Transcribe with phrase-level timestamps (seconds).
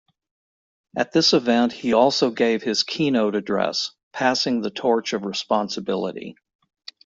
[0.97, 6.35] At this event, he also gave his keynote address, Passing the Torch of Responsibility.